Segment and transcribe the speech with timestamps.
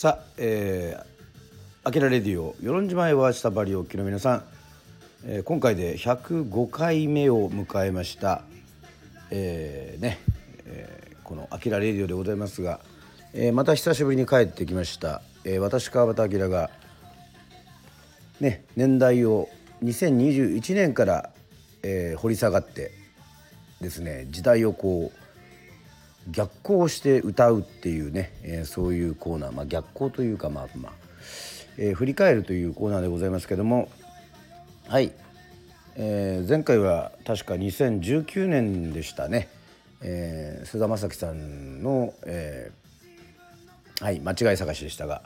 [0.00, 1.04] さあ、えー、
[1.86, 4.44] アキラレディオ与論島へはしたバリオ機の皆さん、
[5.26, 8.40] えー、今回で105回目を迎えました、
[9.30, 10.18] えー、ね、
[10.64, 12.80] えー、このアキラレディオでございますが、
[13.34, 16.70] えー、また久しぶりに帰ってきました、えー、私川端明が
[18.40, 19.50] ね年代を
[19.84, 21.30] 2021年から、
[21.82, 22.92] えー、掘り下がって
[23.82, 25.19] ですね時代をこう
[26.28, 30.92] 逆行して歌うっていうね、えー、そういうコーナー、まあ、逆行というかまあまあ
[31.78, 33.88] えー、振り返るというコーナーでございますけども。
[34.86, 35.12] はい、
[35.94, 39.48] えー、前回は確か2019年でしたね、
[40.02, 45.22] えー、菅田将暉さんの、えー、はい間違い探しでしたが。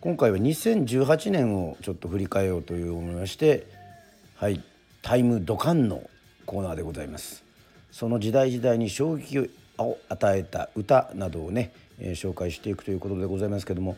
[0.00, 3.66] 今回は2018年をちょっと振り返ろうという思いまして
[4.36, 4.62] はい
[5.02, 6.08] タイムドカンの
[6.44, 7.44] コーナーでございます。
[7.92, 13.96] その時代時代に衝撃を与えた歌などをねえー、紹介していくということでございますけども、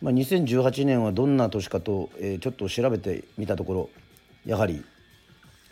[0.00, 3.90] まあ、2018年はどんな年かと、えー、ちょっと調べてみたところ
[4.46, 4.84] やはり、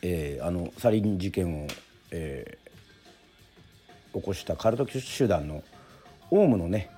[0.03, 1.67] えー、あのサリン事件を、
[2.11, 5.63] えー、起こしたカルト集団の
[6.31, 6.91] オウムのね、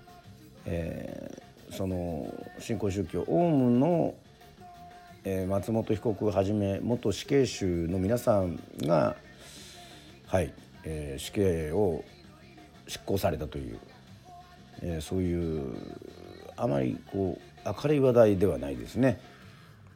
[0.65, 4.15] えー、その新興宗教オウムの、
[5.25, 9.15] えー、松本被告はじめ元死刑囚の皆さんが、
[10.27, 10.53] はい
[10.85, 12.03] えー、死刑を
[12.91, 13.79] 執行されたという
[14.83, 15.63] えー、そういう
[16.57, 19.21] あまりこう明るい話題ではないですね。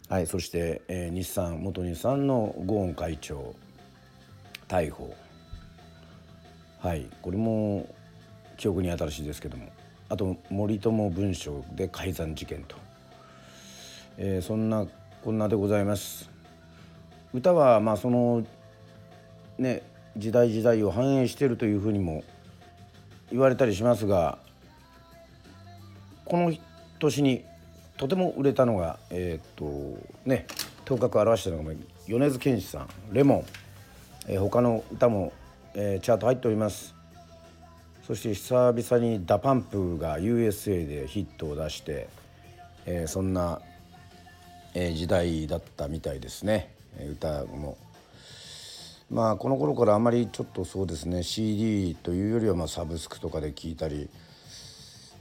[0.08, 3.54] はい、そして、えー、日産元日産のゴーン会長
[4.68, 5.14] 逮捕。
[6.78, 7.88] はいこれも
[8.58, 9.68] 記憶に新しいですけども。
[10.10, 12.76] あと森友文書で改ざん事件と、
[14.18, 14.86] えー、そんな
[15.24, 16.30] こんなでございます。
[17.32, 18.44] 歌はまあその
[19.58, 19.82] ね
[20.18, 22.22] 時代時代を反映しているというふうにも
[23.34, 24.38] 言われたりしますが
[26.24, 26.52] この
[27.00, 27.44] 年に
[27.96, 30.46] とても売れたのがえっ、とね
[30.84, 31.72] 頭角を表したのが
[32.06, 35.32] 米津玄師さん「Lemon」えー、他の歌も、
[35.74, 36.94] えー、チャート入っております
[38.06, 42.08] そして久々に DA PUMP が USA でヒットを出して、
[42.86, 43.60] えー、そんな、
[44.74, 47.78] え、時代だったみたいですね、え、歌も。
[49.10, 54.08] まあこの頃からあまりちょっとそうですね CD というよりはまあサブスクとかで聴いたり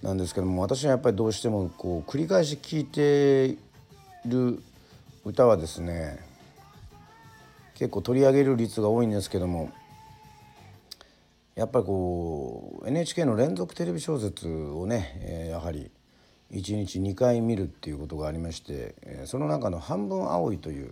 [0.01, 3.57] なんですけども私はやっぱりどうしてもこう繰り返し聴いて
[4.25, 4.61] る
[5.25, 6.19] 歌はですね
[7.75, 9.71] 結構取り上げる率が多いんですけども
[11.55, 15.91] やっぱりこう NHK の連続テレビ小説をね、え、やはり
[16.51, 18.95] 1日2回見るっていうことがありまして、
[19.25, 20.91] その中の「半分青い」という、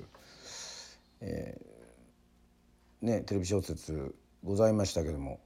[1.21, 1.70] えー、
[3.01, 4.13] ね、テレビ小説
[4.43, 5.39] ございましたけども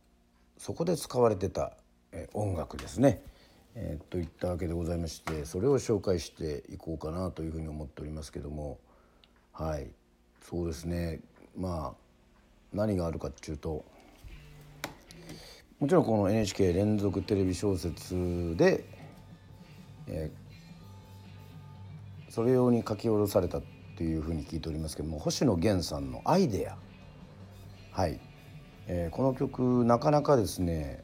[0.58, 1.78] そこで使われてた、
[2.12, 3.22] え音楽ですね。
[3.78, 8.80] えー、といったわけでございましてそれを紹介していこうかなというふうに思っておりますけども
[9.52, 9.88] はい
[10.42, 11.20] そうですね
[11.58, 11.94] まあ
[12.74, 13.84] 何があるかっていうと
[15.80, 18.86] もちろんこの NHK 連続テレビ小説で、
[20.08, 23.64] えー、それ用に書き下ろされたっ
[23.98, 26.78] ていうふうに聞いておりますけども星野源さんの「アイデア」
[27.96, 28.20] はい、
[28.88, 31.02] えー、この曲なかなかですね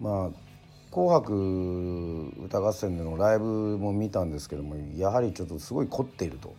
[0.00, 6.56] まあ紅白歌合戦でのライブも見たんですけどもやはりちょっとすごい凝っていると。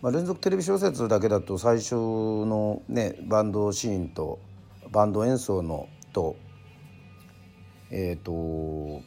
[0.00, 4.38] まあ、連続テレビ小説だけだと最初のねバンドシーンと
[4.92, 6.36] バンド演奏のと
[7.90, 9.02] えっ、ー、と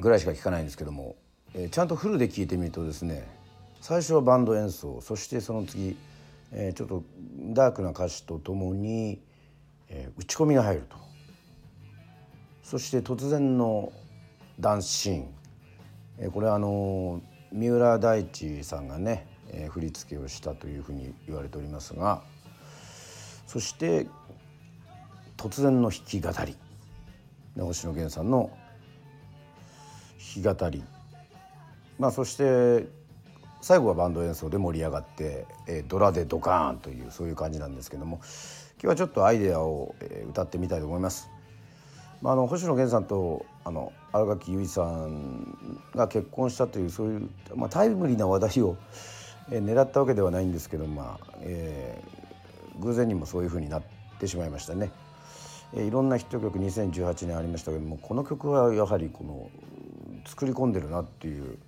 [0.00, 1.14] ぐらいしか聞かないんですけども、
[1.52, 3.28] えー、ちゃんとフルで聞いてみるとですね
[3.82, 5.98] 最初はバンド演奏そしてその次、
[6.52, 7.04] えー、ちょっと
[7.52, 9.20] ダークな歌詞とともに、
[9.88, 10.96] えー、打ち込みが入ると。
[12.62, 13.92] そして突然の
[14.60, 15.28] ダンスシーン、
[16.18, 17.20] えこれはあの
[17.50, 22.22] 三浦大知さんがね、え振り付けをしたというふうに言われておりますが。
[23.46, 24.06] そして
[25.36, 26.56] 突然の弾き語り。
[27.58, 28.50] 星野源さんの
[30.36, 30.84] 弾き語り。
[31.98, 32.86] まあそして
[33.60, 38.20] 最後はバンド演奏で盛り上がって、えドラでドカーンというそういう感じなんですけども
[38.82, 41.28] 今日はちょっとアイデアを、え歌ってみたいと思います。
[42.22, 48.76] まあ、あの星野源さんとあの新垣結衣さんが結婚したというそういう、まあ、タイムリーな話題を、
[49.50, 53.82] えー、狙ったわけではないんですけど、まあえー、偶然にもそういうふうになっ
[54.18, 54.90] てしまいましたね。
[55.72, 59.48] えー、いろんなヒット曲2018年ありましたけどもこの曲はやはりこの
[60.26, 61.58] 作り込んでるなっていう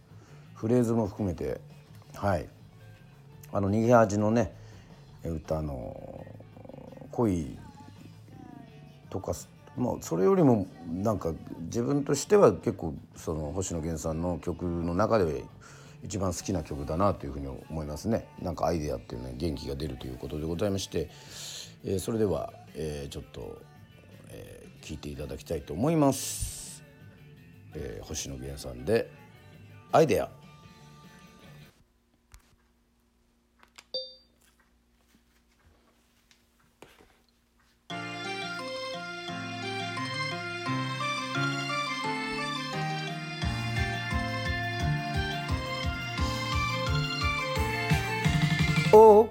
[0.55, 1.61] フレーズも含めて
[2.15, 2.49] はい。
[3.53, 4.55] あの逃げ味のね
[5.25, 6.27] 歌の
[7.11, 7.59] 恋
[9.11, 9.35] とか
[9.77, 15.45] まあ、それよりもなんか自分としては結構その星野源さんの曲の中で
[16.03, 18.27] 一番好きな曲だなというふうに思いますね。
[18.41, 21.09] なんかアイデアっていうね元気が出るということでございまして、
[21.85, 23.63] えー、それでは、えー、ちょっと、
[24.29, 26.83] えー、聞いていただきたいと思います、
[27.75, 29.11] えー、星野源さんで
[29.93, 30.29] 「アイデア」
[48.95, 49.27] お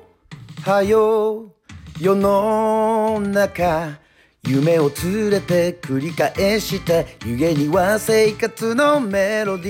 [0.63, 1.51] はよう。
[1.99, 3.99] 世の中
[4.41, 9.63] 夢を連れて繰り返して湯気には生活のメロデ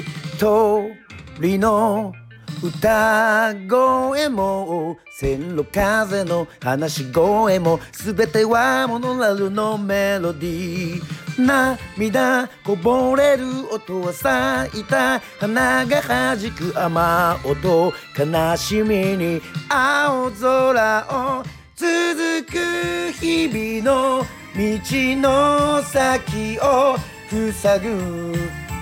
[0.00, 0.94] ィー。
[1.38, 2.14] 鳥の
[2.62, 11.25] 歌声も線路風の話し声も全てはモノラルのメロディー。
[11.38, 15.20] 涙こぼれる音は咲いた。
[15.38, 17.92] 花が弾く雨音。
[18.18, 21.44] 悲しみに青空を
[21.74, 26.96] 続く日々の道の先を
[27.52, 28.34] 塞ぐ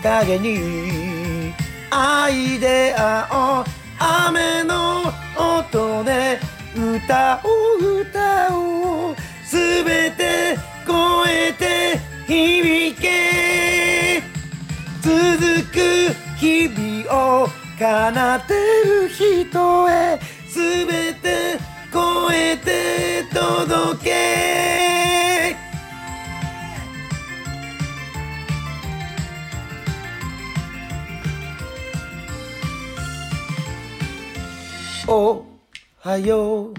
[0.02, 1.52] 影に。
[1.90, 3.64] アイデアを
[3.98, 5.02] 雨の
[5.36, 6.40] 音で
[6.76, 9.16] 歌を歌おう。
[9.50, 9.84] 全
[10.16, 14.22] て超えて響け
[15.02, 15.12] 続
[15.70, 17.84] く日々を奏
[18.48, 18.54] で
[18.84, 20.18] る人へ
[20.48, 20.86] 全
[21.16, 21.58] て
[21.92, 24.14] 超えて届け。
[35.06, 35.44] お
[35.98, 36.74] はよう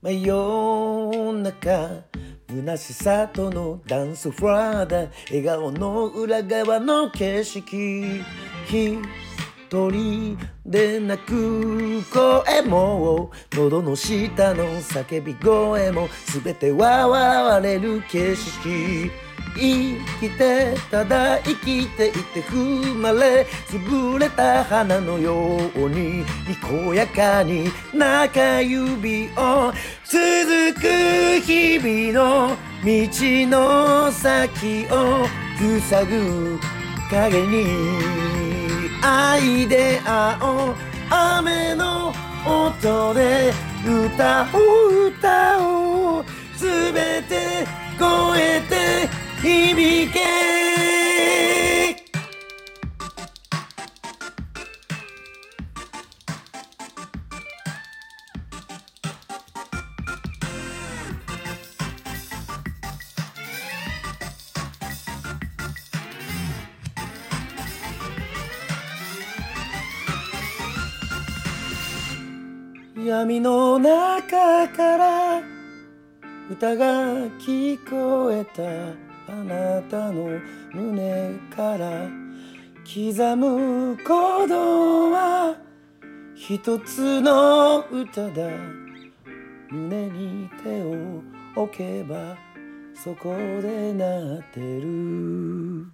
[0.00, 2.04] 真夜中。
[2.48, 8.22] 虚しさとのダンスフラーダ笑顔の裏側の景色。
[9.68, 16.08] 一人で泣く声も喉の下の叫び声も
[16.44, 19.10] 全て笑われる景色。
[19.56, 26.24] 生きてただ生きていて踏まれ潰れた花のようにに
[26.62, 29.72] こやかに中指を
[30.04, 32.98] 続く日々の道
[33.48, 35.26] の先を
[35.88, 36.60] 塞ぐ
[37.10, 38.55] 影に。
[39.08, 40.74] アイデアを
[41.08, 42.12] 雨の
[42.44, 43.52] 音で
[43.86, 46.24] 歌を歌おう。
[46.56, 46.92] 全
[47.22, 47.64] て
[48.00, 49.08] 超えて
[49.40, 50.75] 響け。
[72.96, 75.42] 闇の中から
[76.50, 76.86] 歌が
[77.38, 78.62] 聞こえた
[79.30, 80.40] あなたの
[80.72, 82.08] 胸から
[82.86, 85.56] 刻む鼓動は
[86.34, 88.48] 一つの歌だ。
[89.70, 91.22] 胸に手を
[91.54, 92.38] 置けば
[92.94, 95.84] そこで鳴ってる。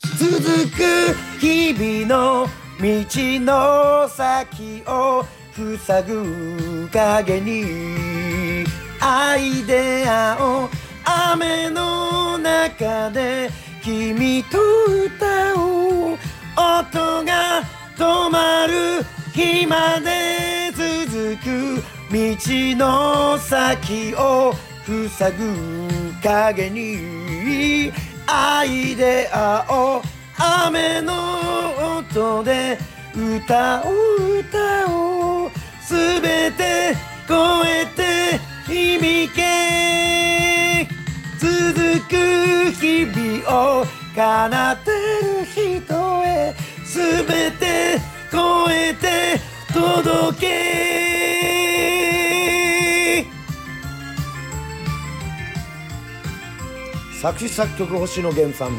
[0.00, 5.22] 続く日々の道の先を
[5.52, 8.64] 塞ぐ影に
[8.98, 10.70] アイデアを
[11.04, 13.50] 雨の中で
[13.82, 14.58] 君と
[14.88, 16.18] 歌おう
[16.56, 17.62] 音が
[17.98, 22.36] 止まる日まで続く道
[22.78, 24.54] の先を
[25.18, 27.92] 塞ぐ影に
[28.26, 30.02] アイデアを
[30.38, 31.12] 雨の
[32.20, 32.78] 音で
[33.14, 33.92] 歌を
[34.38, 35.50] 歌おう
[35.88, 36.94] 全て
[37.26, 40.86] 超えて響け
[41.38, 41.50] 続
[42.08, 44.20] く日々を奏
[44.84, 48.00] でる人へ全て
[48.30, 49.40] 超えて
[49.72, 50.50] 届け
[57.20, 58.70] 作詞作曲星野源さん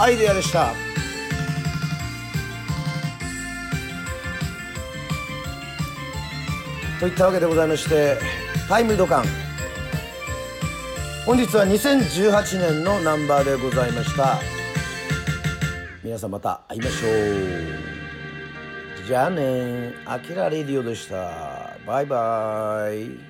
[0.00, 0.72] アイデアでした
[7.00, 8.18] といったわけでございまして
[8.68, 9.24] タイムドカン。
[11.24, 14.40] 本日は2018年のナンバーでございました。
[16.02, 17.08] 皆さんまた会いましょ
[19.04, 19.06] う。
[19.06, 21.76] じゃあねあきらレディオでした。
[21.86, 23.27] バイバイ。